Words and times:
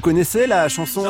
connaissez 0.00 0.46
la 0.46 0.68
chanson 0.68 1.04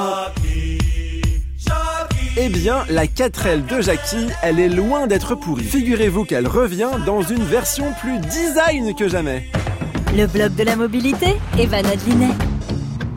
eh 2.39 2.49
bien, 2.49 2.85
la 2.89 3.05
4L 3.05 3.67
de 3.67 3.83
Jackie, 3.83 4.29
elle 4.43 4.59
est 4.59 4.71
loin 4.71 5.07
d'être 5.07 5.35
pourrie. 5.35 5.65
Figurez-vous 5.65 6.25
qu'elle 6.25 6.47
revient 6.47 6.89
dans 7.05 7.21
une 7.21 7.43
version 7.43 7.93
plus 8.01 8.19
design 8.21 8.95
que 8.95 9.07
jamais. 9.07 9.51
Le 10.17 10.27
blog 10.27 10.55
de 10.55 10.63
la 10.63 10.77
mobilité, 10.77 11.37
Evan 11.59 11.85
Adlinet. 11.85 12.52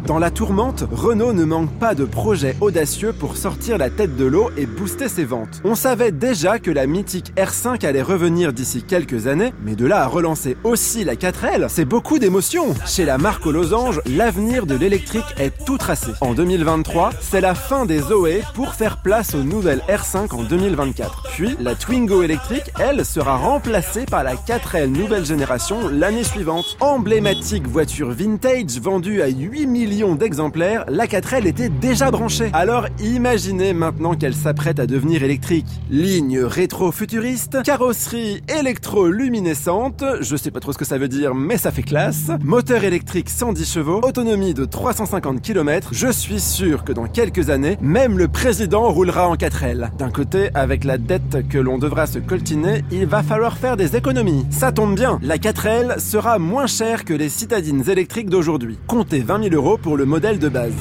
Dans 0.07 0.19
la 0.19 0.29
tourmente, 0.29 0.83
Renault 0.91 1.33
ne 1.33 1.45
manque 1.45 1.71
pas 1.79 1.95
de 1.95 2.05
projets 2.05 2.55
audacieux 2.61 3.11
pour 3.11 3.37
sortir 3.37 3.79
la 3.79 3.89
tête 3.89 4.15
de 4.15 4.25
l'eau 4.25 4.51
et 4.55 4.67
booster 4.67 5.09
ses 5.09 5.25
ventes. 5.25 5.61
On 5.63 5.73
savait 5.73 6.11
déjà 6.11 6.59
que 6.59 6.69
la 6.69 6.85
mythique 6.85 7.33
R5 7.35 7.83
allait 7.83 8.03
revenir 8.03 8.53
d'ici 8.53 8.83
quelques 8.83 9.25
années, 9.25 9.51
mais 9.63 9.75
de 9.75 9.87
là 9.87 10.03
à 10.03 10.07
relancer 10.07 10.57
aussi 10.63 11.03
la 11.05 11.15
4L, 11.15 11.69
c'est 11.69 11.85
beaucoup 11.85 12.19
d'émotions. 12.19 12.75
Chez 12.85 13.03
la 13.03 13.17
marque 13.17 13.47
aux 13.47 13.51
losanges, 13.51 13.99
l'avenir 14.05 14.67
de 14.67 14.75
l'électrique 14.75 15.25
est 15.39 15.65
tout 15.65 15.79
tracé. 15.79 16.11
En 16.21 16.35
2023, 16.35 17.09
c'est 17.19 17.41
la 17.41 17.55
fin 17.55 17.87
des 17.87 17.99
Zoé 17.99 18.43
pour 18.53 18.75
faire 18.75 19.01
place 19.01 19.33
aux 19.33 19.43
nouvelles 19.43 19.81
R5 19.89 20.31
en 20.35 20.43
2024. 20.43 21.23
Puis, 21.31 21.55
la 21.59 21.73
Twingo 21.73 22.21
électrique, 22.21 22.71
elle, 22.79 23.03
sera 23.05 23.37
remplacée 23.37 24.05
par 24.05 24.23
la 24.23 24.35
4L 24.35 24.85
nouvelle 24.85 25.25
génération 25.25 25.89
l'année 25.89 26.23
suivante. 26.23 26.77
Emblématique 26.79 27.67
voiture 27.67 28.11
vintage 28.11 28.79
vendue 28.79 29.23
à 29.23 29.29
8 29.29 29.65
millions 29.95 30.15
d'exemplaires, 30.15 30.83
la 30.89 31.05
4L 31.05 31.47
était 31.47 31.69
déjà 31.69 32.11
branchée. 32.11 32.49
Alors 32.51 32.87
imaginez 32.99 33.71
maintenant 33.73 34.13
qu'elle 34.13 34.35
s'apprête 34.35 34.77
à 34.77 34.87
devenir 34.87 35.23
électrique. 35.23 35.67
Ligne 35.89 36.41
rétro-futuriste, 36.41 37.63
carrosserie 37.63 38.43
électro-luminescente, 38.49 40.03
je 40.19 40.35
sais 40.35 40.51
pas 40.51 40.59
trop 40.59 40.73
ce 40.73 40.77
que 40.77 40.83
ça 40.83 40.97
veut 40.97 41.07
dire 41.07 41.33
mais 41.33 41.57
ça 41.57 41.71
fait 41.71 41.81
classe, 41.81 42.29
moteur 42.43 42.83
électrique 42.83 43.29
110 43.29 43.71
chevaux, 43.71 44.01
autonomie 44.03 44.53
de 44.53 44.65
350 44.65 45.41
km, 45.41 45.91
je 45.93 46.11
suis 46.11 46.41
sûr 46.41 46.83
que 46.83 46.91
dans 46.91 47.07
quelques 47.07 47.49
années, 47.49 47.77
même 47.79 48.17
le 48.17 48.27
président 48.27 48.89
roulera 48.89 49.29
en 49.29 49.35
4L. 49.35 49.95
D'un 49.97 50.11
côté, 50.11 50.49
avec 50.55 50.83
la 50.83 50.97
dette 50.97 51.47
que 51.47 51.57
l'on 51.57 51.77
devra 51.77 52.05
se 52.05 52.19
coltiner, 52.19 52.83
il 52.91 53.05
va 53.05 53.23
falloir 53.23 53.57
faire 53.57 53.77
des 53.77 53.95
économies. 53.95 54.45
Ça 54.49 54.73
tombe 54.73 54.95
bien, 54.95 55.19
la 55.21 55.37
4L 55.37 55.99
sera 55.99 56.37
moins 56.37 56.67
chère 56.67 57.05
que 57.05 57.13
les 57.13 57.29
citadines 57.29 57.89
électriques 57.89 58.29
d'aujourd'hui. 58.29 58.77
Comptez 58.87 59.19
20 59.19 59.43
000 59.43 59.55
euros 59.55 59.77
pour 59.85 59.97
le 59.97 60.05
modèle 60.05 60.39
de 60.39 60.49
base. 60.49 60.73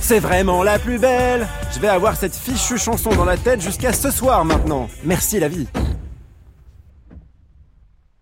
C'est 0.00 0.18
vraiment 0.18 0.64
la 0.64 0.80
plus 0.80 0.98
belle 0.98 1.46
Je 1.72 1.78
vais 1.78 1.86
avoir 1.86 2.16
cette 2.16 2.34
fichue 2.34 2.76
chanson 2.76 3.10
dans 3.10 3.24
la 3.24 3.36
tête 3.36 3.60
jusqu'à 3.60 3.92
ce 3.92 4.10
soir 4.10 4.44
maintenant. 4.44 4.88
Merci 5.04 5.38
la 5.38 5.46
vie 5.46 5.68